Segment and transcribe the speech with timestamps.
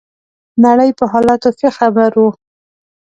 [0.65, 2.29] نړۍ په حالاتو ښه خبر وو.